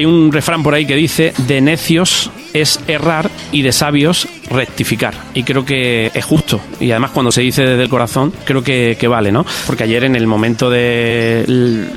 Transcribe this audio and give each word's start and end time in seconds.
Hay 0.00 0.06
un 0.06 0.32
refrán 0.32 0.62
por 0.62 0.72
ahí 0.72 0.86
que 0.86 0.96
dice, 0.96 1.34
de 1.46 1.60
necios 1.60 2.30
es 2.54 2.80
errar 2.88 3.30
y 3.52 3.60
de 3.60 3.70
sabios 3.70 4.26
rectificar. 4.50 5.14
Y 5.32 5.44
creo 5.44 5.64
que 5.64 6.10
es 6.12 6.24
justo. 6.24 6.60
Y 6.80 6.90
además 6.90 7.12
cuando 7.12 7.32
se 7.32 7.40
dice 7.40 7.62
desde 7.62 7.82
el 7.82 7.88
corazón, 7.88 8.32
creo 8.44 8.62
que, 8.62 8.96
que 8.98 9.08
vale, 9.08 9.30
¿no? 9.32 9.46
Porque 9.66 9.84
ayer 9.84 10.04
en 10.04 10.16
el 10.16 10.26
momento 10.26 10.68
de 10.68 11.44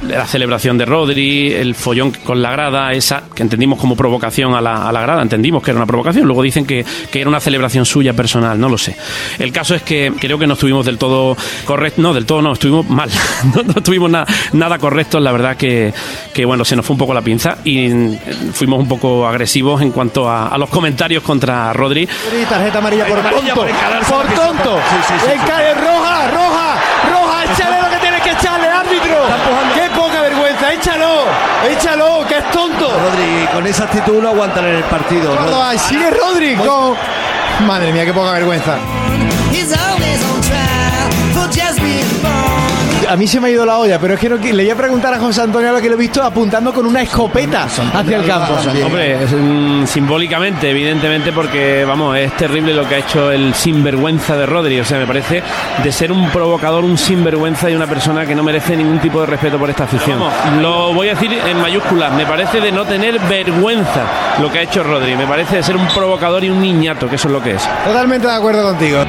la 0.07 0.25
celebración 0.27 0.77
de 0.77 0.85
Rodri, 0.85 1.51
el 1.51 1.75
follón 1.75 2.11
con 2.11 2.41
la 2.41 2.51
grada, 2.51 2.91
esa 2.93 3.23
que 3.33 3.43
entendimos 3.43 3.79
como 3.79 3.95
provocación 3.95 4.53
a 4.53 4.61
la, 4.61 4.87
a 4.87 4.91
la 4.91 5.01
grada, 5.01 5.21
entendimos 5.21 5.63
que 5.63 5.71
era 5.71 5.79
una 5.79 5.87
provocación. 5.87 6.25
Luego 6.25 6.43
dicen 6.43 6.65
que, 6.65 6.85
que, 7.11 7.21
era 7.21 7.29
una 7.29 7.39
celebración 7.39 7.85
suya 7.85 8.13
personal, 8.13 8.59
no 8.59 8.69
lo 8.69 8.77
sé. 8.77 8.95
El 9.39 9.51
caso 9.51 9.73
es 9.75 9.81
que 9.81 10.13
creo 10.19 10.37
que 10.37 10.45
no 10.45 10.53
estuvimos 10.53 10.85
del 10.85 10.97
todo 10.97 11.35
correctos, 11.65 12.03
no, 12.03 12.13
del 12.13 12.25
todo 12.25 12.41
no, 12.41 12.53
estuvimos 12.53 12.87
mal. 12.87 13.09
no, 13.55 13.63
no 13.63 13.73
estuvimos 13.77 14.11
na, 14.11 14.25
nada 14.53 14.77
correctos, 14.77 15.21
la 15.21 15.31
verdad 15.31 15.57
que, 15.57 15.93
que, 16.33 16.45
bueno, 16.45 16.63
se 16.65 16.75
nos 16.75 16.85
fue 16.85 16.93
un 16.93 16.99
poco 16.99 17.13
la 17.13 17.21
pinza 17.21 17.57
y 17.65 17.89
fuimos 18.53 18.79
un 18.79 18.87
poco 18.87 19.27
agresivos 19.27 19.81
en 19.81 19.91
cuanto 19.91 20.29
a, 20.29 20.49
a 20.49 20.57
los 20.57 20.69
comentarios 20.69 21.23
contra 21.23 21.73
Rodri. 21.73 22.07
Tarjeta 22.45 22.79
amarilla 22.79 23.05
por 23.05 23.19
amarilla 23.19 23.53
tonto. 23.53 23.71
Por, 24.09 24.25
por 24.25 24.33
tonto. 24.33 24.79
Sí, 24.89 24.95
sí, 25.07 25.13
sí, 25.25 25.33
roja, 25.79 26.27
roja, 26.27 26.75
roja. 27.11 27.43
Échale 27.45 27.81
lo 27.81 27.89
que 27.89 27.97
tienes 27.97 28.21
que 28.21 28.31
echarle, 28.31 28.67
árbitro. 28.67 29.17
Qué 29.73 29.89
poca 29.95 30.21
vergüenza. 30.21 30.73
Échalo, 30.73 31.25
échalo, 31.69 32.25
que 32.27 32.37
es 32.37 32.51
tonto. 32.51 32.89
Rodri, 32.89 33.47
con 33.53 33.65
esa 33.65 33.85
actitud 33.85 34.21
no 34.21 34.29
aguantan 34.29 34.65
en 34.65 34.75
el 34.75 34.83
partido. 34.83 35.35
Rodri. 35.35 35.79
Sigue 35.79 36.09
Rodri 36.11 36.55
con... 36.55 36.95
Madre 37.65 37.93
mía, 37.93 38.05
qué 38.05 38.13
poca 38.13 38.31
vergüenza. 38.31 38.77
A 43.09 43.15
mí 43.15 43.27
se 43.27 43.39
me 43.39 43.47
ha 43.47 43.51
ido 43.51 43.65
la 43.65 43.77
olla, 43.77 43.99
pero 43.99 44.13
es 44.13 44.19
que 44.19 44.29
no, 44.29 44.37
le 44.37 44.51
voy 44.51 44.69
a 44.69 44.75
preguntar 44.75 45.13
a 45.13 45.19
José 45.19 45.41
Antonio 45.41 45.71
lo 45.71 45.81
que 45.81 45.89
lo 45.89 45.95
he 45.95 45.97
visto 45.97 46.23
apuntando 46.23 46.73
con 46.73 46.85
una 46.85 47.01
escopeta 47.01 47.63
hacia 47.63 48.17
el 48.17 48.25
campo. 48.25 48.55
Hombre, 48.85 49.23
es, 49.23 49.31
mm, 49.31 49.85
simbólicamente, 49.85 50.69
evidentemente, 50.69 51.31
porque 51.31 51.85
vamos, 51.85 52.17
es 52.17 52.35
terrible 52.37 52.73
lo 52.73 52.87
que 52.87 52.95
ha 52.95 52.97
hecho 52.99 53.31
el 53.31 53.53
sinvergüenza 53.53 54.35
de 54.37 54.45
Rodri. 54.45 54.79
O 54.79 54.85
sea, 54.85 54.99
me 54.99 55.05
parece 55.05 55.43
de 55.83 55.91
ser 55.91 56.11
un 56.11 56.29
provocador, 56.29 56.83
un 56.83 56.97
sinvergüenza 56.97 57.69
y 57.69 57.75
una 57.75 57.87
persona 57.87 58.25
que 58.25 58.35
no 58.35 58.43
merece 58.43 58.75
ningún 58.75 58.99
tipo 58.99 59.19
de 59.21 59.27
respeto 59.27 59.57
por 59.59 59.69
esta 59.69 59.83
afición. 59.83 60.19
Vamos, 60.19 60.33
lo 60.61 60.93
voy 60.93 61.09
a 61.09 61.15
decir 61.15 61.33
en 61.33 61.61
mayúsculas, 61.61 62.13
me 62.13 62.25
parece 62.25 62.61
de 62.61 62.71
no 62.71 62.85
tener 62.85 63.19
vergüenza 63.19 64.03
lo 64.41 64.51
que 64.51 64.59
ha 64.59 64.61
hecho 64.61 64.83
Rodri. 64.83 65.15
Me 65.15 65.27
parece 65.27 65.57
de 65.57 65.63
ser 65.63 65.75
un 65.75 65.87
provocador 65.87 66.43
y 66.43 66.49
un 66.49 66.61
niñato, 66.61 67.09
que 67.09 67.15
eso 67.15 67.27
es 67.27 67.33
lo 67.33 67.41
que 67.41 67.55
es. 67.55 67.69
Totalmente 67.85 68.27
de 68.27 68.33
acuerdo 68.33 68.63
contigo. 68.63 68.99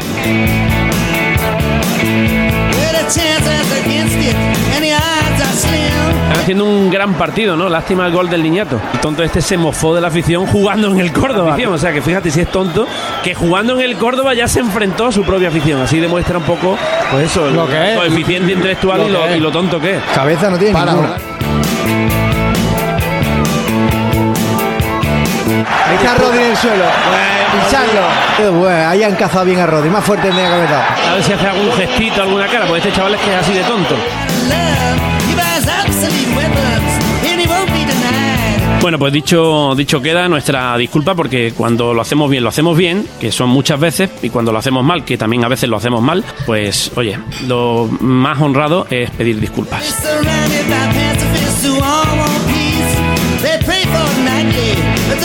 Están 6.29 6.41
haciendo 6.41 6.65
un 6.65 6.91
gran 6.91 7.15
partido, 7.15 7.57
¿no? 7.57 7.69
Lástima 7.69 8.07
el 8.07 8.13
gol 8.13 8.31
del 8.31 8.43
niñato. 8.43 8.81
El 8.95 9.01
tonto 9.01 9.23
este 9.23 9.41
se 9.43 9.57
mofó 9.59 9.95
de 9.95 10.01
la 10.01 10.09
afición 10.09 10.47
jugando 10.47 10.89
en 10.89 11.01
el 11.01 11.13
Córdoba. 11.13 11.57
O 11.69 11.79
sea 11.79 11.93
que 11.93 12.01
fíjate 12.01 12.31
si 12.31 12.41
es 12.41 12.51
tonto, 12.51 12.87
que 13.23 13.35
jugando 13.35 13.75
en 13.75 13.81
el 13.81 13.97
Córdoba 13.97 14.35
ya 14.35 14.49
se 14.49 14.61
enfrentó 14.61 15.07
a 15.07 15.13
su 15.13 15.23
propia 15.23 15.49
afición. 15.49 15.83
Así 15.83 16.01
demuestra 16.01 16.39
un 16.39 16.45
poco, 16.45 16.79
pues 17.11 17.31
eso, 17.31 17.51
lo, 17.51 17.67
que 17.67 17.93
es, 17.93 17.99
coeficiente 17.99 18.53
intelectual 18.53 18.99
lo 18.99 19.09
y, 19.09 19.13
lo, 19.13 19.27
es. 19.27 19.37
y 19.37 19.41
lo 19.41 19.51
tonto 19.51 19.81
que 19.81 19.97
es. 19.97 20.03
Cabeza 20.15 20.51
no 20.51 20.59
tiene 20.59 20.73
Para. 20.73 20.93
ninguna. 20.93 21.17
Ahí 25.87 25.97
está 25.97 26.15
Rodri 26.15 26.39
en 26.39 26.51
el 26.51 26.57
suelo. 26.57 26.85
Pincharlo. 27.55 28.59
Bueno, 28.59 28.89
ahí 28.89 29.03
han 29.03 29.15
cazado 29.15 29.45
bien 29.45 29.61
a 29.61 29.67
Rodri. 29.67 29.91
Más 29.91 30.05
fuerte 30.05 30.27
tendría 30.27 30.49
que 30.49 30.55
haber 30.55 30.71
dado. 30.71 30.85
A 31.09 31.15
ver 31.15 31.23
si 31.23 31.33
hace 31.33 31.47
algún 31.47 31.73
gestito, 31.73 32.23
alguna 32.23 32.47
cara, 32.47 32.67
porque 32.67 32.89
este 32.89 32.93
chaval 32.93 33.15
es 33.15 33.21
que 33.21 33.31
es 33.31 33.37
así 33.37 33.53
de 33.53 33.63
tonto. 33.63 33.97
Bueno, 38.81 38.99
pues 38.99 39.15
dicho, 39.15 39.75
dicho 39.75 40.03
queda 40.03 40.29
nuestra 40.29 40.77
disculpa 40.77 41.15
porque 41.15 41.55
cuando 41.57 41.95
lo 41.95 42.03
hacemos 42.03 42.29
bien, 42.29 42.43
lo 42.43 42.51
hacemos 42.51 42.77
bien, 42.77 43.07
que 43.19 43.33
son 43.33 43.49
muchas 43.49 43.81
veces, 43.81 44.11
y 44.21 44.29
cuando 44.29 44.53
lo 44.53 44.59
hacemos 44.59 44.85
mal, 44.85 45.07
que 45.07 45.17
también 45.17 45.43
a 45.43 45.49
veces 45.49 45.71
lo 45.71 45.79
hacemos 45.79 46.03
mal, 46.03 46.23
pues 46.45 46.93
oye, 46.95 47.19
lo 47.47 47.89
más 48.01 48.39
honrado 48.43 48.87
es 48.91 49.11
pedir 49.11 49.41
disculpas. 49.41 50.05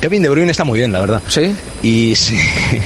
Kevin 0.00 0.22
De 0.22 0.28
Bruyne 0.28 0.50
está 0.50 0.64
muy 0.64 0.78
bien, 0.78 0.92
la 0.92 1.00
verdad. 1.00 1.22
¿Sí? 1.26 1.54
Y, 1.82 2.14
sí, 2.16 2.38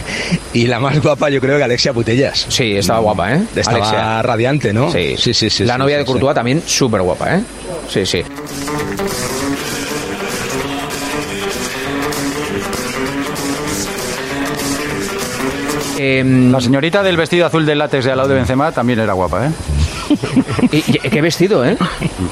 y 0.55 0.67
la 0.67 0.79
más 0.81 1.01
guapa 1.03 1.29
yo 1.29 1.41
creo 1.41 1.59
que 1.59 1.65
Alexia 1.65 1.93
Putellas. 1.93 2.47
Sí, 2.49 2.77
estaba 2.77 3.01
guapa, 3.01 3.35
¿eh? 3.35 3.43
Estaba 3.55 3.77
Alexia. 3.79 4.23
radiante, 4.23 4.73
¿no? 4.73 4.91
Sí, 4.93 5.17
sí, 5.19 5.35
sí. 5.35 5.51
sí 5.51 5.65
la 5.65 5.75
sí, 5.75 5.79
novia 5.81 5.97
sí, 5.97 5.99
de 6.01 6.05
sí. 6.07 6.13
Courtois 6.13 6.35
también 6.35 6.63
súper 6.65 7.03
guapa, 7.03 7.37
¿eh? 7.37 7.41
Sí, 7.89 8.07
sí. 8.07 8.23
Em, 15.99 16.51
La 16.51 16.61
señorita 16.61 17.03
del 17.03 17.17
vestido 17.17 17.47
azul 17.47 17.67
de 17.67 17.75
látex 17.75 18.05
de 18.05 18.13
al 18.13 18.17
lado 18.17 18.31
de 18.31 18.37
Benzema 18.37 18.73
también 18.73 19.01
era 19.01 19.13
guapa, 19.13 19.47
¿eh? 19.47 19.51
y- 20.73 20.77
y- 20.77 21.11
¿Qué 21.11 21.21
vestido, 21.21 21.65
eh? 21.65 21.77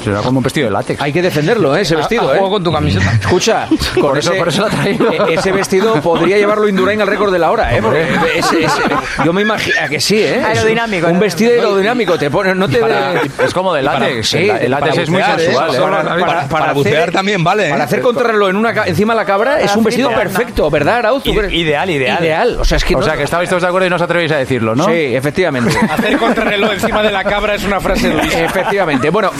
Era 0.05 0.21
como 0.21 0.39
un 0.39 0.43
vestido 0.43 0.67
de 0.67 0.71
látex. 0.73 1.01
Hay 1.01 1.13
que 1.13 1.21
defenderlo, 1.21 1.75
¿eh? 1.75 1.81
Ese 1.81 1.95
vestido, 1.95 2.29
a 2.29 2.35
¿eh? 2.35 2.39
juego 2.39 2.51
con 2.51 2.63
tu 2.63 2.71
camiseta. 2.71 3.11
Escucha, 3.13 3.67
con 3.95 4.01
Por 4.03 4.17
eso- 4.17 4.31
ese, 4.31 4.39
por 4.39 4.47
eso 4.49 4.61
la 4.61 4.67
he 4.67 4.71
traído. 4.95 5.11
e- 5.27 5.33
ese 5.35 5.51
vestido 5.51 5.93
podría 6.01 6.37
llevarlo 6.37 6.67
Indurain 6.67 7.01
al 7.01 7.07
récord 7.07 7.31
de 7.31 7.39
la 7.39 7.51
hora, 7.51 7.75
¿eh? 7.75 7.81
Porque 7.81 8.01
ese- 8.35 8.63
ese- 8.65 8.81
yo 9.23 9.33
me 9.33 9.41
imagino 9.41 9.75
a 9.81 9.87
que 9.87 9.99
sí, 9.99 10.17
¿eh? 10.21 10.41
Aerodinámico, 10.43 11.07
Un 11.07 11.19
vestido 11.19 11.51
aerodinamico, 11.51 12.17
te 12.17 12.29
pone, 12.29 12.53
no 12.55 12.67
te 12.67 12.77
Para- 12.79 13.21
es 13.21 13.53
como 13.53 13.73
de 13.73 13.81
látex. 13.81 14.29
Sí, 14.29 14.37
el, 14.49 14.57
el 14.57 14.71
látex 14.71 14.89
para 14.91 15.01
es 15.03 15.09
muy 15.09 15.19
bucear, 15.21 15.39
¿eh? 15.39 15.43
sensual. 15.45 15.75
¿eh? 15.75 15.79
Para- 15.79 16.03
para- 16.03 16.19
Para, 16.25 16.47
para 16.47 16.73
bucear 16.73 16.97
hacer- 17.03 17.11
también 17.13 17.43
vale, 17.43 17.67
¿eh? 17.67 17.71
Para 17.71 17.83
hacer 17.85 18.01
contrarreloj 18.01 18.49
en 18.49 18.55
una, 18.57 18.71
encima 18.85 19.13
de 19.13 19.17
la 19.19 19.25
cabra 19.25 19.59
es 19.61 19.75
un 19.75 19.83
vestido 19.83 20.09
perfecto, 20.11 20.69
¿verdad, 20.69 20.97
Arauz? 20.97 21.23
Ideal, 21.25 21.89
ideal. 21.89 22.23
Ideal, 22.23 22.57
o 22.59 22.65
sea, 22.65 22.77
es 22.77 22.83
que 22.83 22.95
O 22.95 22.99
no- 22.99 23.05
sea, 23.05 23.15
que 23.15 23.23
estabais 23.23 23.49
todos 23.49 23.61
de 23.61 23.67
acuerdo 23.67 23.87
y 23.87 23.89
no 23.89 23.95
os 23.95 24.01
atrevéis 24.01 24.31
a 24.31 24.37
decirlo, 24.37 24.75
¿no? 24.75 24.85
Sí, 24.85 24.91
efectivamente. 25.15 25.75
Hacer 25.89 26.17
contrarreloj 26.17 26.73
encima 26.73 27.01
de 27.03 27.11
la 27.11 27.23
cabra 27.23 27.55
es 27.55 27.63
una 27.69 27.79
frase 27.79 28.11
efectivamente. 28.43 29.09
Bueno, 29.09 29.31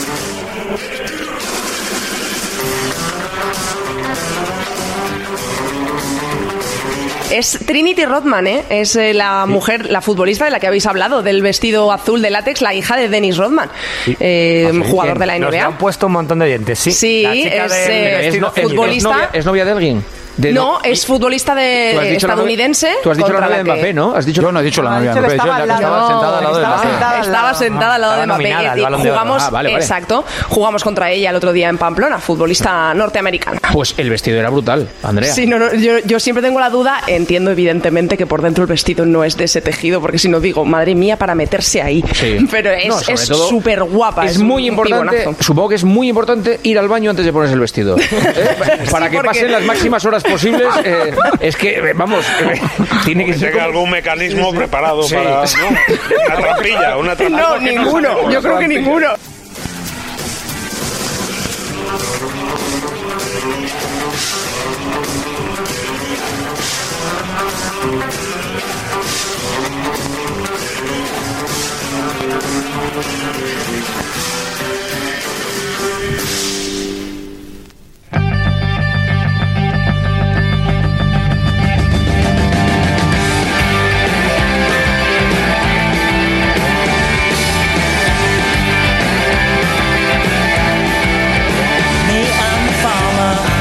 Es 7.30 7.60
Trinity 7.64 8.04
Rodman, 8.06 8.48
¿eh? 8.48 8.64
Es 8.70 8.96
eh, 8.96 9.14
la 9.14 9.46
mujer, 9.46 9.88
la 9.88 10.00
futbolista 10.00 10.46
de 10.46 10.50
la 10.50 10.58
que 10.58 10.66
habéis 10.66 10.84
hablado, 10.86 11.22
del 11.22 11.42
vestido 11.42 11.92
azul 11.92 12.20
de 12.22 12.28
látex, 12.30 12.60
la 12.60 12.74
hija 12.74 12.96
de 12.96 13.08
Dennis 13.08 13.36
Rodman, 13.36 13.70
eh, 14.18 14.68
jugador 14.90 15.16
de 15.16 15.26
la 15.26 15.38
Nos 15.38 15.52
NBA. 15.54 15.64
han 15.64 15.78
puesto 15.78 16.06
un 16.08 16.12
montón 16.14 16.40
de 16.40 16.46
dientes, 16.46 16.76
sí. 16.80 16.90
Sí, 16.90 17.22
La 17.22 17.32
chica 17.32 17.64
es, 17.66 17.72
del 17.72 17.92
eh, 17.92 18.28
es 18.28 18.62
futbolista. 18.62 18.90
¿Es 18.92 19.04
novia, 19.04 19.30
es 19.32 19.46
novia 19.46 19.64
de 19.64 19.70
alguien? 19.70 20.04
De- 20.36 20.52
no, 20.52 20.80
es 20.82 21.04
futbolista 21.06 21.54
de 21.54 21.90
Tú 21.94 22.00
has 22.00 22.08
dicho 22.08 22.26
la 22.26 22.34
novia- 22.34 22.44
estadounidense. 22.46 22.92
Tú 23.02 23.10
has 23.10 23.16
dicho 23.16 23.32
la 23.32 23.40
novia 23.40 23.58
de 23.58 23.64
que- 23.64 23.70
Mbappé, 23.72 23.92
¿no? 23.94 24.14
Has 24.14 24.26
dicho 24.26 24.42
Yo 24.42 24.52
no 24.52 24.60
he 24.60 24.62
dicho 24.62 24.82
la 24.82 24.90
novia 24.90 25.14
de 25.14 25.20
Mbappé, 25.20 25.34
estaba 25.36 25.52
sentada 25.58 26.38
al 26.38 26.44
lado 26.44 26.58
de 26.58 26.64
Mbappé. 26.66 27.20
Estaba 27.20 27.54
sentada 27.54 27.94
al 27.96 28.00
lado 28.00 28.20
de 28.20 28.26
Mbappé. 28.26 29.08
jugamos, 29.10 29.42
Ah, 29.42 29.50
vale, 29.50 29.70
vale. 29.72 29.82
exacto, 29.84 30.24
jugamos 30.48 30.82
contra 30.84 31.10
ella 31.10 31.30
el 31.30 31.36
otro 31.36 31.52
día 31.52 31.68
en 31.68 31.78
Pamplona, 31.78 32.18
futbolista 32.18 32.92
norteamericana. 32.94 33.60
Pues 33.72 33.94
el 33.98 34.10
vestido 34.10 34.38
era 34.38 34.50
brutal, 34.50 34.88
Andrea. 35.02 35.32
Sí, 35.32 35.46
no, 35.46 35.58
no, 35.58 35.72
yo, 35.74 35.98
yo 36.04 36.20
siempre 36.20 36.42
tengo 36.42 36.60
la 36.60 36.70
duda, 36.70 37.00
entiendo 37.06 37.50
evidentemente 37.50 38.16
que 38.16 38.26
por 38.26 38.42
dentro 38.42 38.64
el 38.64 38.68
vestido 38.68 39.04
no 39.06 39.24
es 39.24 39.36
de 39.36 39.44
ese 39.44 39.60
tejido, 39.60 40.00
porque 40.00 40.18
si 40.18 40.28
no 40.28 40.40
digo, 40.40 40.64
madre 40.64 40.94
mía, 40.94 41.16
para 41.16 41.34
meterse 41.34 41.82
ahí. 41.82 42.04
Sí. 42.14 42.38
Pero 42.50 42.70
es 42.72 42.94
súper 43.26 43.82
guapa. 43.84 44.24
Es 44.26 44.38
muy 44.38 44.66
importante, 44.66 45.28
supongo 45.40 45.68
que 45.70 45.74
es 45.76 45.84
muy 45.84 46.08
importante 46.08 46.60
ir 46.62 46.78
al 46.78 46.88
baño 46.88 47.10
antes 47.10 47.24
de 47.24 47.32
ponerse 47.32 47.54
el 47.54 47.60
vestido. 47.60 47.98
¿eh? 47.98 48.08
Para 48.90 49.06
Sí, 49.10 49.16
que 49.16 49.22
pasen 49.22 49.52
las 49.52 49.62
máximas 49.62 50.04
horas 50.04 50.19
posibles. 50.22 50.68
eh, 50.84 51.14
es 51.40 51.56
que, 51.56 51.78
eh, 51.78 51.92
vamos, 51.94 52.24
eh, 52.40 52.60
tiene 53.04 53.26
que 53.26 53.34
ser 53.34 53.50
Tenga 53.50 53.64
como- 53.64 53.76
algún 53.78 53.90
mecanismo 53.90 54.52
preparado 54.52 55.02
Sí. 55.02 55.14
para 55.14 55.30
¿no? 55.30 55.40
una 56.26 56.36
trampilla, 56.36 56.96
una 56.96 57.16
trampilla. 57.16 57.40
No, 57.48 57.58
ninguno. 57.58 58.30
Yo 58.30 58.42
creo 58.42 58.58
que 58.58 58.68
ninguno. 58.68 59.08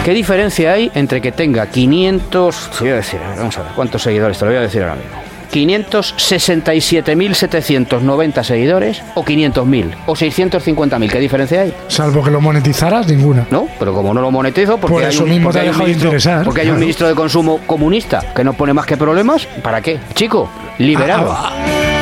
¿Qué 0.10 0.16
diferencia 0.16 0.74
hay 0.74 0.90
entre 0.96 1.22
que 1.22 1.32
tenga 1.32 1.68
500... 1.68 2.72
Te 2.72 2.80
voy 2.80 2.90
a 2.90 2.96
decir, 2.96 3.20
vamos 3.38 3.56
a 3.60 3.62
ver, 3.62 3.74
¿cuántos 3.76 4.02
seguidores? 4.02 4.40
Te 4.40 4.46
lo 4.46 4.50
voy 4.50 4.58
a 4.58 4.62
decir 4.62 4.82
ahora 4.82 4.96
mismo. 4.96 5.12
567.790 5.52 8.44
seguidores 8.44 9.04
o 9.14 9.24
500.000 9.24 9.94
o 10.08 10.16
650.000. 10.16 11.12
¿Qué 11.12 11.20
diferencia 11.20 11.62
hay? 11.62 11.76
Salvo 11.90 12.24
que 12.24 12.32
lo 12.32 12.42
monetizaras, 12.42 13.08
ninguna. 13.08 13.46
No, 13.52 13.68
pero 13.78 13.94
como 13.94 14.12
no 14.16 14.22
lo 14.22 14.32
monetizo, 14.32 14.80
porque 14.80 14.96
Por 14.96 15.04
hay 15.04 15.10
eso 15.10 15.26
un, 15.26 15.30
mismo 15.30 15.50
porque 15.50 15.60
te 15.60 15.62
ha 15.62 15.62
hay 15.62 15.68
un 15.68 15.74
dejado 15.74 15.86
de 15.86 15.90
ministro, 15.90 16.08
interesar, 16.08 16.44
porque 16.44 16.62
hay 16.62 16.68
un 16.70 16.72
claro. 16.72 16.80
ministro 16.80 17.08
de 17.08 17.14
consumo 17.14 17.60
comunista 17.68 18.34
que 18.36 18.44
no 18.44 18.54
pone 18.54 18.74
más 18.74 18.88
que 18.88 18.98
problemas, 18.98 19.46
¿para 19.62 19.80
qué? 19.80 20.00
Chico, 20.16 20.50
liberado. 20.80 21.36
Ah, 21.38 21.99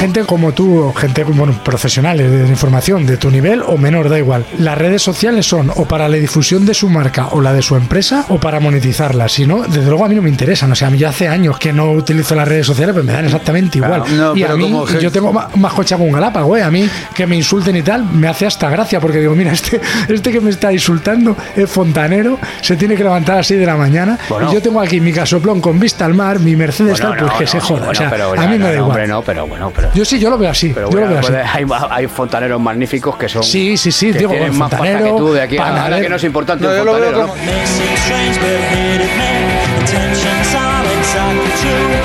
Gente 0.00 0.22
como 0.24 0.52
tú, 0.52 0.78
o 0.84 0.92
gente 0.94 1.24
bueno, 1.24 1.52
profesionales 1.64 2.30
de 2.30 2.46
información 2.46 3.04
de 3.04 3.16
tu 3.16 3.32
nivel 3.32 3.62
o 3.66 3.76
menor, 3.76 4.08
da 4.08 4.16
igual. 4.16 4.44
Las 4.58 4.78
redes 4.78 5.02
sociales 5.02 5.44
son 5.44 5.70
o 5.74 5.86
para 5.86 6.08
la 6.08 6.16
difusión 6.16 6.64
de 6.64 6.72
su 6.72 6.88
marca 6.88 7.26
o 7.32 7.40
la 7.40 7.52
de 7.52 7.62
su 7.62 7.74
empresa 7.74 8.24
o 8.28 8.38
para 8.38 8.60
monetizarla. 8.60 9.28
Si 9.28 9.44
no, 9.44 9.62
desde 9.64 9.88
luego 9.88 10.04
a 10.04 10.08
mí 10.08 10.14
no 10.14 10.22
me 10.22 10.28
interesan. 10.30 10.70
O 10.70 10.76
sea, 10.76 10.86
a 10.86 10.90
mí 10.92 10.98
ya 10.98 11.08
hace 11.08 11.26
años 11.26 11.58
que 11.58 11.72
no 11.72 11.90
utilizo 11.90 12.36
las 12.36 12.46
redes 12.46 12.64
sociales, 12.64 12.92
pues 12.94 13.04
me 13.04 13.12
dan 13.12 13.24
exactamente 13.24 13.78
igual. 13.78 14.04
Claro, 14.04 14.34
no, 14.34 14.36
y 14.36 14.44
a 14.44 14.54
mí, 14.54 14.62
como 14.70 14.86
yo 14.88 15.10
tengo 15.10 15.32
ma- 15.32 15.48
más 15.56 15.72
cocha 15.72 15.96
con 15.96 16.06
un 16.06 16.12
galápago, 16.12 16.56
¿eh? 16.56 16.62
A 16.62 16.70
mí 16.70 16.88
que 17.12 17.26
me 17.26 17.34
insulten 17.34 17.74
y 17.74 17.82
tal, 17.82 18.04
me 18.04 18.28
hace 18.28 18.46
hasta 18.46 18.70
gracia 18.70 19.00
porque 19.00 19.18
digo, 19.18 19.34
mira, 19.34 19.50
este, 19.52 19.80
este 20.08 20.30
que 20.30 20.40
me 20.40 20.50
está 20.50 20.72
insultando 20.72 21.36
es 21.56 21.68
fontanero, 21.68 22.38
se 22.60 22.76
tiene 22.76 22.94
que 22.94 23.02
levantar 23.02 23.34
a 23.34 23.38
las 23.38 23.48
6 23.48 23.58
de 23.58 23.66
la 23.66 23.76
mañana 23.76 24.16
Bueno. 24.28 24.48
y 24.48 24.54
yo 24.54 24.62
tengo 24.62 24.80
aquí 24.80 25.00
mi 25.00 25.12
casoplón 25.12 25.60
con 25.60 25.80
vista 25.80 26.04
al 26.04 26.14
mar, 26.14 26.38
mi 26.38 26.54
Mercedes 26.54 27.00
Bueno, 27.00 27.16
tal, 27.16 27.18
pues 27.18 27.32
no, 27.32 27.38
que 27.38 27.44
no, 27.46 27.50
se 27.50 27.60
joda. 27.60 27.78
bueno, 27.86 27.90
o 27.90 27.94
sea, 27.96 28.10
pero 28.10 28.32
a 28.32 28.46
mí 28.46 28.46
me 28.46 28.58
no, 28.58 28.64
da 28.66 28.72
igual. 28.74 28.88
hombre, 28.90 29.08
no, 29.08 29.22
pero 29.22 29.46
bueno, 29.48 29.72
pero... 29.74 29.87
Yo 29.94 30.04
sí, 30.04 30.18
yo 30.18 30.30
lo 30.30 30.38
veo 30.38 30.50
así. 30.50 30.68
Pero 30.74 30.90
yo 30.90 30.96
lo 31.00 31.06
bueno, 31.06 31.08
veo 31.08 31.18
así. 31.20 31.28
puede- 31.32 31.42
hay, 31.42 31.66
hay 31.90 32.06
fontaneros 32.06 32.60
magníficos 32.60 33.16
que 33.16 33.28
son. 33.28 33.42
Sí, 33.42 33.76
sí, 33.76 33.90
sí, 33.92 34.12
que 34.12 34.18
digo, 34.18 34.30
tienen 34.32 34.56
más 34.56 34.70
pasta 34.70 34.84
que 34.86 34.92
fontanero, 34.92 35.16
tú 35.16 35.32
de 35.32 35.42
aquí 35.42 35.56
a 35.56 35.62
panadero. 35.62 35.84
ahora 35.84 36.00
que 36.00 36.08
no 36.08 36.16
es 36.16 36.24
importante 36.24 36.64
No, 36.64 36.70
un 36.70 36.76
yo 36.76 36.84
lo 36.84 36.92
veo 36.94 37.04
fontanero, 37.12 37.26
¿no? 37.26 38.38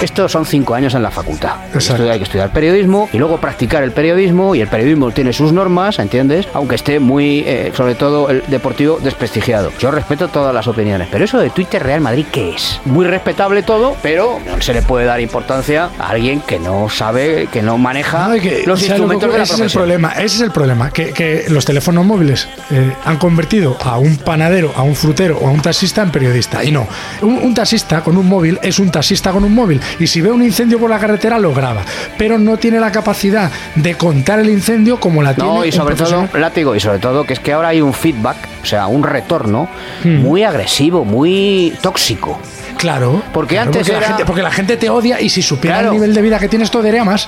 Estos 0.01 0.31
son 0.31 0.45
cinco 0.45 0.75
años 0.75 0.93
en 0.95 1.01
la 1.03 1.11
facultad. 1.11 1.53
Esto 1.73 1.95
hay 2.09 2.17
que 2.17 2.23
estudiar 2.25 2.51
periodismo 2.51 3.07
y 3.13 3.17
luego 3.17 3.37
practicar 3.37 3.83
el 3.83 3.91
periodismo 3.91 4.53
y 4.53 4.61
el 4.61 4.67
periodismo 4.67 5.11
tiene 5.11 5.31
sus 5.33 5.53
normas, 5.53 5.97
¿entiendes? 5.99 6.47
Aunque 6.53 6.75
esté 6.75 6.99
muy, 6.99 7.43
eh, 7.45 7.71
sobre 7.75 7.95
todo 7.95 8.29
el 8.29 8.43
deportivo, 8.47 8.99
desprestigiado. 9.01 9.71
Yo 9.79 9.91
respeto 9.91 10.27
todas 10.27 10.53
las 10.53 10.67
opiniones, 10.67 11.07
pero 11.11 11.23
eso 11.25 11.39
de 11.39 11.49
Twitter 11.49 11.81
Real 11.81 12.01
Madrid, 12.01 12.25
¿qué 12.31 12.53
es? 12.55 12.81
Muy 12.85 13.05
respetable 13.05 13.63
todo, 13.63 13.95
pero 14.01 14.39
no 14.45 14.61
se 14.61 14.73
le 14.73 14.81
puede 14.81 15.05
dar 15.05 15.21
importancia 15.21 15.89
a 15.97 16.09
alguien 16.09 16.41
que 16.41 16.59
no 16.59 16.89
sabe, 16.89 17.47
que 17.51 17.61
no 17.61 17.72
maneja 17.77 18.27
No, 18.27 18.35
y 18.35 18.41
que- 18.41 18.63
los 18.65 18.79
¿sabes 18.81 18.99
lo 18.99 19.07
que 19.07 19.13
instrumentos 19.15 19.31
de 19.31 19.37
la 19.37 19.43
ese 19.43 19.53
es 19.53 19.59
el 19.61 19.69
problema, 19.71 20.09
ese 20.13 20.25
es 20.35 20.41
el 20.41 20.51
problema, 20.51 20.91
que, 20.91 21.11
que 21.11 21.45
los 21.49 21.65
teléfonos 21.65 22.05
móviles 22.05 22.47
eh, 22.71 22.93
han 23.05 23.17
convertido 23.17 23.77
a 23.83 23.97
un 23.97 24.17
panadero, 24.17 24.71
a 24.75 24.83
un 24.83 24.95
frutero 24.95 25.37
o 25.39 25.47
a 25.47 25.51
un 25.51 25.61
taxista 25.61 26.01
en 26.01 26.11
periodista. 26.11 26.63
Y 26.63 26.71
no, 26.71 26.87
un, 27.21 27.35
un 27.37 27.53
taxista 27.53 28.01
con 28.01 28.17
un 28.17 28.27
móvil 28.27 28.59
es 28.61 28.79
un 28.79 28.91
taxista 28.91 29.31
con 29.31 29.43
un 29.43 29.53
móvil 29.53 29.79
y 29.99 30.07
si 30.07 30.21
ve 30.21 30.31
un 30.31 30.43
incendio 30.43 30.79
por 30.79 30.89
la 30.89 30.99
carretera 30.99 31.39
lo 31.39 31.53
graba, 31.53 31.81
pero 32.17 32.37
no 32.37 32.57
tiene 32.57 32.79
la 32.79 32.91
capacidad 32.91 33.51
de 33.75 33.95
contar 33.95 34.39
el 34.39 34.49
incendio 34.49 34.99
como 34.99 35.21
la 35.23 35.33
tiene 35.33 35.49
No, 35.49 35.63
y 35.65 35.69
un 35.69 35.73
sobre 35.73 35.95
todo, 35.95 36.07
profesional. 36.09 36.41
látigo, 36.41 36.75
y 36.75 36.79
sobre 36.79 36.99
todo 36.99 37.23
que 37.25 37.33
es 37.33 37.39
que 37.39 37.53
ahora 37.53 37.69
hay 37.69 37.81
un 37.81 37.93
feedback, 37.93 38.37
o 38.61 38.65
sea, 38.65 38.87
un 38.87 39.03
retorno 39.03 39.67
Hmm. 40.03 40.17
muy 40.21 40.43
agresivo, 40.43 41.05
muy 41.05 41.73
tóxico. 41.81 42.39
Claro, 42.77 43.21
Porque 43.33 43.55
claro, 43.55 43.69
antes 43.69 43.81
porque, 43.87 43.91
era- 43.97 43.99
la 44.01 44.07
gente, 44.07 44.25
porque 44.25 44.41
la 44.41 44.51
gente 44.51 44.77
te 44.77 44.89
odia 44.89 45.21
y 45.21 45.29
si 45.29 45.41
supiera 45.41 45.77
Claro. 45.77 45.89
el 45.89 45.93
nivel 45.95 46.13
de 46.13 46.21
vida 46.21 46.39
que 46.39 46.49
tienes, 46.49 46.69
te 46.71 46.77
odiaría 46.77 47.03
más. 47.03 47.27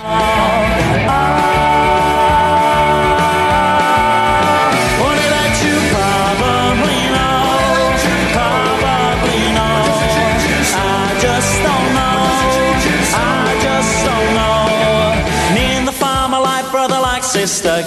Sister, 17.21 17.83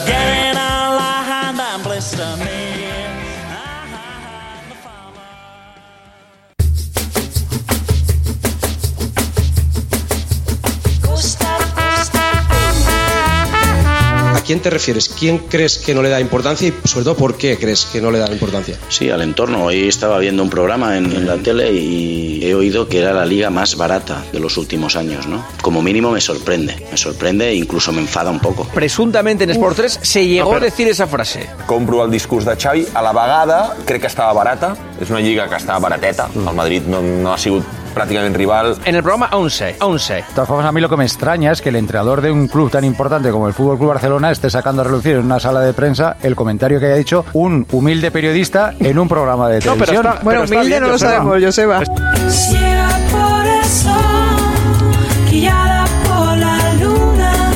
quién 14.49 14.61
te 14.61 14.71
refieres? 14.71 15.11
¿Quién 15.11 15.37
crees 15.41 15.77
que 15.77 15.93
no 15.93 16.01
le 16.01 16.09
da 16.09 16.23
importancia 16.23 16.67
y 16.67 16.89
sobre 16.89 17.05
todo 17.05 17.17
por 17.17 17.37
qué 17.37 17.59
crees 17.59 17.85
que 17.85 18.01
no 18.01 18.11
le 18.11 18.19
da 18.19 18.33
importancia? 18.33 18.79
Sí, 18.89 19.11
al 19.11 19.21
entorno. 19.21 19.65
Hoy 19.65 19.87
estaba 19.87 20.19
viendo 20.21 20.43
un 20.43 20.49
programa 20.49 20.97
en, 20.97 21.05
en 21.13 21.27
la 21.27 21.37
tele 21.37 21.71
y 21.71 22.43
he 22.43 22.55
oído 22.55 22.89
que 22.89 23.01
era 23.01 23.13
la 23.13 23.27
liga 23.27 23.51
más 23.51 23.77
barata 23.77 24.25
de 24.33 24.41
los 24.41 24.57
últimos 24.57 24.97
años, 24.97 25.27
¿no? 25.27 25.45
Como 25.61 25.83
mínimo 25.83 26.11
me 26.13 26.23
sorprende. 26.23 26.83
Me 26.91 26.97
sorprende 26.97 27.51
e 27.51 27.57
incluso 27.57 27.93
me 27.93 28.01
enfada 28.01 28.31
un 28.31 28.41
poco. 28.41 28.65
Presuntamente 28.73 29.45
en 29.45 29.51
Sport 29.51 29.77
3 29.77 29.99
se 30.01 30.27
llegó 30.27 30.55
a 30.57 30.61
decir 30.61 30.89
esa 30.89 31.07
frase. 31.07 31.47
Compro 31.67 32.03
el 32.07 32.11
discurs 32.11 32.47
de 32.47 32.57
Xavi. 32.57 32.87
A 32.95 33.03
la 33.03 33.13
vegada 33.13 33.77
crec 33.85 34.01
que 34.01 34.07
estava 34.07 34.33
barata. 34.33 34.75
És 34.99 35.11
una 35.11 35.21
lliga 35.21 35.45
que 35.47 35.57
estava 35.61 35.79
barateta. 35.79 36.31
El 36.35 36.57
Madrid 36.57 36.89
no, 36.89 37.03
no 37.03 37.35
ha 37.35 37.39
sigut 37.39 37.78
pràcticament 37.99 38.35
rival. 38.37 38.77
En 38.85 38.95
el 38.95 39.03
programa 39.03 39.27
aún 39.31 39.51
sé, 39.51 39.77
aún 39.81 39.99
sé. 39.99 40.15
De 40.17 40.25
todas 40.35 40.49
formas, 40.49 40.67
a 40.67 40.73
mí 40.73 40.81
lo 40.81 40.89
que 40.89 40.97
me 40.97 41.05
extraña 41.05 41.53
es 41.53 41.61
que 41.61 41.69
el 41.71 41.77
entrenador 41.77 42.21
de 42.21 42.31
un 42.31 42.49
club 42.49 42.71
tan 42.71 42.85
importante 42.85 43.31
como 43.31 43.47
el 43.49 43.55
Fútbol 43.55 43.77
Club 43.79 43.89
Barcelona 43.91 44.31
esté 44.31 44.51
sacando 44.51 44.83
a 44.83 44.85
relucir 44.85 45.17
en 45.17 45.25
una 45.25 45.41
sala 45.41 45.61
de 45.61 45.73
prensa 45.73 46.17
el 46.23 46.35
comentario 46.37 46.79
que 46.81 46.87
haya 46.87 46.95
dicho 46.97 47.25
un 47.33 47.67
humilde 47.73 48.11
periodista 48.11 48.75
en 48.79 48.99
un 48.99 49.09
programa 49.09 49.49
de 49.49 49.57
No, 49.61 49.75
pero 49.75 49.87
televisión. 49.87 50.07
está- 50.07 50.25
Bueno, 50.25 50.41
pero 50.41 50.45
está 50.45 50.57
humilde 50.57 50.71
bien, 50.71 50.83
no 50.83 50.89
lo 50.91 50.99
sabemos, 50.99 51.43
Joseba. 51.45 51.83
Ciega 52.31 52.89
por 53.11 53.47
el 53.47 53.65
sol, 53.65 55.31
guiada 55.31 55.85
por 56.07 56.37
la 56.37 56.75
luna, 56.75 57.51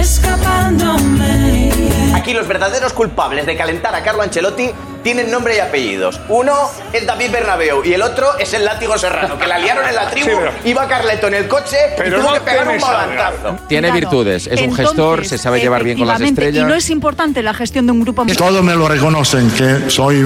escapándome. 0.00 1.70
Aquí 2.14 2.30
Aquí 2.30 2.34
los 2.34 2.46
verdaderos 2.46 2.92
culpables 2.92 3.46
de 3.46 3.56
calentar 3.56 3.94
a 3.94 4.02
Carlo 4.02 4.22
Ancelotti 4.22 4.70
tienen 5.02 5.30
nombre 5.30 5.56
y 5.56 5.60
apellidos. 5.60 6.20
Uno 6.28 6.52
es 6.92 7.06
David 7.06 7.30
Bernabeu 7.30 7.82
y 7.84 7.92
el 7.94 8.02
otro 8.02 8.36
es 8.38 8.52
el 8.54 8.64
látigo 8.64 8.96
serrano, 8.98 9.38
que 9.38 9.46
la 9.46 9.58
liaron 9.58 9.86
en 9.88 9.94
la 9.94 10.10
tribu, 10.10 10.28
Sí, 10.28 10.32
pero- 10.36 10.52
iba 10.64 10.88
Carleto 10.88 11.28
en 11.28 11.34
el 11.34 11.48
coche 11.48 11.76
y 11.94 11.96
Pero 11.98 12.20
tuvo 12.20 12.28
no 12.28 12.34
que 12.34 12.40
pegar 12.40 12.68
un 12.68 12.78
volantazo. 12.78 13.56
Tiene 13.68 13.90
virtudes, 13.92 14.46
es 14.46 14.60
un 14.60 14.74
gestor, 14.74 15.24
se 15.26 15.38
sabe 15.38 15.60
llevar 15.60 15.84
bien 15.84 15.98
con 15.98 16.06
las 16.08 16.20
estrellas. 16.20 16.64
Y 16.64 16.68
no 16.68 16.74
es 16.74 16.90
importante 16.90 17.42
la 17.42 17.54
gestión 17.54 17.86
de 17.86 17.92
un 17.92 18.00
grupo 18.02 18.24
Todos 18.36 18.62
me 18.62 18.74
lo 18.74 18.88
reconocen 18.88 19.50
que 19.52 19.90
soy 19.90 20.24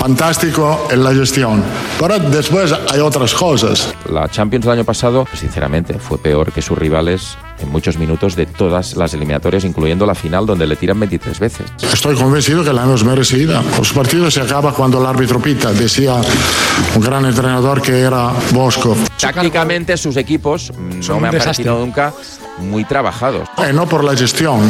fantástico 0.00 0.88
en 0.90 1.04
la 1.04 1.12
gestión, 1.14 1.62
pero 1.98 2.18
después 2.18 2.72
hay 2.90 3.00
otras 3.00 3.32
cosas. 3.34 3.94
La 4.10 4.28
Champions 4.28 4.64
del 4.64 4.74
año 4.74 4.84
pasado, 4.84 5.26
sinceramente, 5.34 5.94
fue 5.98 6.18
peor 6.18 6.52
que 6.52 6.62
sus 6.62 6.76
rivales 6.76 7.36
en 7.60 7.68
muchos 7.70 7.98
minutos 7.98 8.34
de 8.36 8.46
todas 8.46 8.96
las 8.96 9.12
eliminatorias, 9.12 9.64
incluyendo 9.64 10.06
la 10.06 10.14
final, 10.14 10.46
donde 10.46 10.66
le 10.66 10.76
tiran 10.76 10.98
23 10.98 11.38
veces. 11.38 11.66
Estoy 11.92 12.16
convencido 12.16 12.64
que 12.64 12.72
la 12.72 12.84
hemos 12.84 13.04
merecida. 13.04 13.62
Los 13.76 13.92
partidos 13.92 14.09
se 14.30 14.40
acaba 14.40 14.72
cuando 14.74 15.00
el 15.00 15.06
árbitro 15.06 15.40
pita, 15.40 15.72
decía 15.72 16.14
un 16.96 17.00
gran 17.00 17.24
entrenador 17.26 17.80
que 17.80 18.00
era 18.00 18.32
Bosco. 18.50 18.96
Tácticamente, 19.20 19.96
sus 19.96 20.16
equipos 20.16 20.72
Son 21.00 21.00
no 21.08 21.16
un 21.16 21.22
me 21.22 21.28
han 21.28 21.34
desastre. 21.34 21.64
parecido 21.64 21.78
nunca 21.78 22.12
muy 22.60 22.84
trabajados. 22.84 23.48
Eh, 23.58 23.72
no 23.72 23.88
por 23.88 24.04
la 24.04 24.16
gestión, 24.16 24.60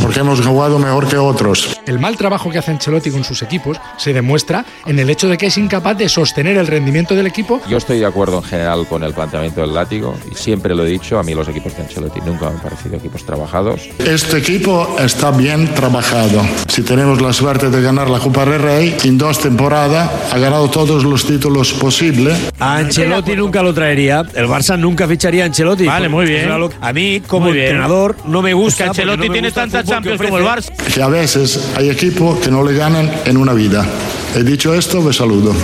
porque 0.00 0.20
hemos 0.20 0.40
jugado 0.44 0.78
mejor 0.78 1.08
que 1.08 1.16
otros. 1.16 1.78
El 1.86 1.98
mal 1.98 2.16
trabajo 2.16 2.50
que 2.50 2.58
hace 2.58 2.70
Ancelotti 2.70 3.10
con 3.10 3.24
sus 3.24 3.42
equipos 3.42 3.78
se 3.96 4.12
demuestra 4.12 4.64
en 4.86 4.98
el 4.98 5.10
hecho 5.10 5.28
de 5.28 5.38
que 5.38 5.46
es 5.46 5.58
incapaz 5.58 5.96
de 5.96 6.08
sostener 6.08 6.56
el 6.56 6.66
rendimiento 6.66 7.14
del 7.14 7.26
equipo. 7.26 7.60
Yo 7.68 7.78
estoy 7.78 7.98
de 7.98 8.06
acuerdo 8.06 8.38
en 8.38 8.44
general 8.44 8.86
con 8.86 9.02
el 9.02 9.14
planteamiento 9.14 9.60
del 9.60 9.74
látigo 9.74 10.14
y 10.30 10.34
siempre 10.34 10.74
lo 10.74 10.84
he 10.84 10.88
dicho, 10.88 11.18
a 11.18 11.22
mí 11.22 11.34
los 11.34 11.48
equipos 11.48 11.76
de 11.76 11.82
Ancelotti 11.82 12.20
nunca 12.20 12.46
me 12.46 12.56
han 12.56 12.60
parecido 12.60 12.96
equipos 12.96 13.24
trabajados. 13.24 13.88
Este 13.98 14.38
equipo 14.38 14.96
está 14.98 15.30
bien 15.30 15.72
trabajado. 15.74 16.42
Si 16.68 16.82
tenemos 16.82 17.20
la 17.20 17.32
suerte 17.32 17.70
de 17.70 17.82
ganar 17.82 18.10
la 18.10 18.18
Copa 18.18 18.44
del 18.44 18.60
Rey, 18.60 18.96
en 19.04 19.18
dos 19.18 19.40
temporadas 19.40 20.10
ha 20.32 20.38
ganado 20.38 20.68
todos 20.70 21.04
los 21.04 21.24
títulos 21.26 21.72
posibles. 21.72 22.36
A 22.58 22.76
Ancelotti 22.76 23.34
nunca 23.36 23.62
lo 23.62 23.72
traería. 23.72 24.22
El 24.34 24.46
Barça 24.46 24.78
nunca 24.78 25.06
ficharía 25.06 25.44
a 25.44 25.46
Ancelotti. 25.46 25.86
Vale, 25.86 26.08
muy 26.08 26.26
bien. 26.26 26.48
A 26.80 26.92
mí, 26.92 26.97
como 27.26 27.46
Muy 27.46 27.54
bien. 27.54 27.66
entrenador, 27.66 28.16
no 28.26 28.42
me 28.42 28.54
gusta. 28.54 28.70
Es 28.70 28.76
que 28.76 28.88
Ancelotti 29.02 29.18
no 29.18 29.24
me 29.26 29.32
tiene 29.32 29.52
tantas 29.52 29.84
Champions 29.84 30.20
como 30.20 30.38
el 30.38 30.44
ofrece. 30.44 30.72
Que 30.94 31.02
a 31.02 31.08
veces 31.08 31.72
hay 31.76 31.90
equipos 31.90 32.38
que 32.40 32.50
no 32.50 32.62
le 32.64 32.74
ganan 32.74 33.10
en 33.24 33.36
una 33.36 33.52
vida. 33.52 33.86
He 34.34 34.42
dicho 34.42 34.74
esto, 34.74 35.00
me 35.00 35.12
saludo. 35.12 35.54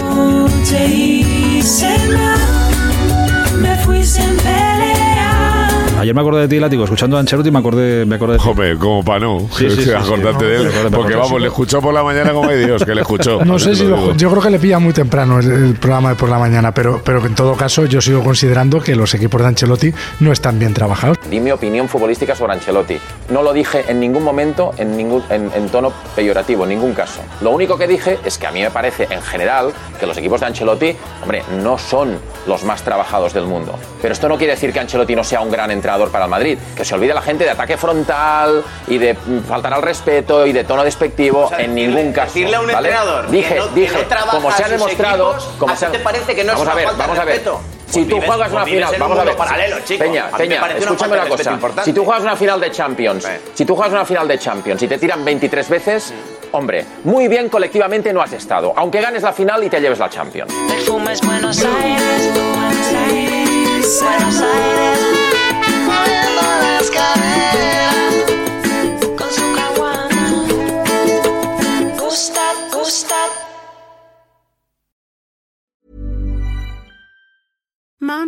Ayer 6.05 6.15
me 6.15 6.21
acordé 6.21 6.43
de 6.43 6.49
ti, 6.49 6.61
Látigo, 6.61 6.85
escuchando 6.85 7.17
a 7.17 7.21
Ancelotti 7.21 7.51
me 7.51 7.61
acordé, 7.61 8.05
me 8.05 8.17
acordé 8.17 8.35
de 8.35 8.39
ti. 8.41 8.45
Joder, 8.45 8.77
como 8.77 9.03
para 9.03 9.21
no. 9.21 9.41
Sí, 9.57 9.71
sí, 9.71 9.77
sí, 9.77 9.83
sí. 9.85 9.91
acordarte 9.95 10.45
de 10.45 10.57
él. 10.57 10.69
Porque 10.95 11.15
vamos, 11.17 11.41
le 11.41 11.47
escuchó 11.47 11.81
por 11.81 11.95
la 11.95 12.03
mañana 12.03 12.35
como 12.35 12.51
hay 12.51 12.59
Dios, 12.59 12.85
que 12.85 12.95
le 12.95 13.01
escuchó. 13.01 13.43
No 13.43 13.59
sé 13.59 13.75
si 13.75 13.85
lo 13.85 13.91
lo- 13.97 13.97
digo. 14.03 14.15
yo 14.15 14.29
creo 14.31 14.43
que 14.43 14.51
le 14.51 14.59
pilla 14.59 14.79
muy 14.79 14.93
temprano 14.93 15.39
el, 15.39 15.51
el 15.51 15.75
programa 15.77 16.11
de 16.11 16.17
por 16.17 16.29
la 16.29 16.39
mañana, 16.39 16.75
pero, 16.75 17.01
pero 17.03 17.25
en 17.25 17.35
todo 17.35 17.55
caso 17.55 17.87
yo 17.87 18.03
sigo 18.03 18.23
considerando 18.23 18.81
que 18.83 18.95
los 18.95 19.15
equipos 19.15 19.41
de 19.41 19.47
Ancelotti 19.49 19.95
no 20.21 20.31
están 20.31 20.59
bien 20.59 20.75
trabajados. 20.75 21.17
Di 21.31 21.41
mi 21.41 21.51
opinión 21.53 21.89
futbolística 21.89 22.35
sobre 22.35 22.53
Ancelotti. 22.53 22.99
No 23.31 23.43
lo 23.43 23.55
dije 23.55 23.87
en 23.89 23.99
ningún 23.99 24.25
momento 24.25 24.73
en, 24.77 24.99
ningún, 24.99 25.23
en, 25.31 25.51
en 25.55 25.71
tono 25.71 25.91
peyorativo, 26.15 26.65
en 26.65 26.69
ningún 26.69 26.93
caso. 26.93 27.23
Lo 27.41 27.51
único 27.53 27.79
que 27.79 27.87
dije 27.87 28.19
es 28.27 28.37
que 28.37 28.47
a 28.47 28.53
mí 28.53 28.61
me 28.61 28.71
parece, 28.71 29.09
en 29.11 29.23
general, 29.23 29.73
que 29.99 30.07
los 30.07 30.19
equipos 30.19 30.41
de 30.41 30.49
Ancelotti, 30.49 30.95
hombre, 31.23 31.43
no 31.63 31.79
son 31.79 32.19
los 32.47 32.63
más 32.65 32.83
trabajados 32.83 33.33
del 33.33 33.47
mundo. 33.47 33.79
Pero 34.03 34.13
esto 34.13 34.29
no 34.29 34.37
quiere 34.37 34.53
decir 34.53 34.71
que 34.71 34.81
Ancelotti 34.81 35.17
no 35.17 35.25
sea 35.25 35.41
un 35.41 35.51
gran 35.51 35.71
entrenador 35.71 35.94
para 36.11 36.25
el 36.25 36.31
Madrid. 36.31 36.59
Que 36.77 36.85
se 36.85 36.95
olvide 36.95 37.15
la 37.15 37.23
gente 37.23 37.45
de 37.45 37.51
ataque 37.51 37.77
frontal 37.77 38.63
y 38.89 38.99
de 38.99 39.15
mm, 39.15 39.41
faltar 39.49 39.73
al 39.75 39.83
respeto 39.83 40.47
y 40.47 40.53
de 40.53 40.65
tono 40.65 40.85
despectivo 40.85 41.51
en 41.57 41.75
ningún 41.75 42.13
caso. 42.13 42.27
Decirle 42.35 42.57
a 42.57 42.61
un 42.61 42.67
¿vale? 42.67 42.89
entrenador 42.89 43.31
dije, 43.31 43.55
que 43.55 43.61
no, 43.61 43.69
que 43.75 43.81
dije, 43.81 43.95
no 44.03 44.09
trabaja 44.09 44.31
como 44.37 44.53
se 44.53 44.65
ha 44.65 44.69
demostrado, 44.69 45.33
equipos, 45.35 45.55
como 45.59 45.73
¿a 45.73 45.77
se 45.77 45.87
ha- 45.87 45.91
te 45.93 45.99
parece 46.01 46.35
que 46.35 46.45
no 46.45 46.53
es 46.53 46.59
vamos 46.59 46.63
una 46.65 46.73
a 46.73 46.75
ver, 46.77 46.85
falta 46.87 47.03
de 47.03 47.07
vamos 47.09 47.19
a 47.19 47.25
ver. 47.25 47.35
respeto? 47.37 47.61
Si 47.87 48.01
Pues 48.01 48.09
tú 48.09 48.15
vives- 48.17 48.27
juegas 48.27 48.53
una 48.53 48.65
final, 48.65 48.95
vamos 48.99 49.19
a 49.19 49.25
ver. 49.25 49.37
paralelo, 49.37 49.77
chico. 49.85 50.05
Peña, 50.05 50.27
Peña, 50.37 50.65
una 50.65 50.73
escúchame 50.79 51.13
una 51.17 51.29
cosa. 51.29 51.53
importante. 51.53 51.85
Si 51.91 51.95
tú 51.95 52.05
juegas 52.05 52.23
una 52.25 52.35
final 52.37 52.61
de 52.61 52.71
Champions, 52.73 53.29
si 53.55 53.65
tú 53.65 53.77
juegas 53.77 53.93
una 53.93 54.05
final 54.05 54.27
de 54.27 54.39
Champions 54.39 54.83
y 54.83 54.89
te 54.89 54.99
tiran 54.99 55.25
23 55.25 55.69
veces, 55.69 56.13
hombre, 56.53 56.85
muy 57.05 57.29
bien 57.29 57.49
colectivamente 57.49 58.13
no 58.13 58.21
has 58.21 58.33
estado. 58.33 58.73
Aunque 58.77 59.01
ganes 59.01 59.23
la 59.23 59.33
final 59.33 59.63
y 59.63 59.69
te 59.71 59.81
lleves 59.81 59.99
la 60.01 60.09
Champions. 60.11 60.53
Perfumes 60.67 61.21
Buenos 61.25 61.63
Aires, 61.63 62.31
Buenos 62.35 62.87
Aires, 63.13 64.03
Buenos 64.03 64.41
Aires, 64.43 64.94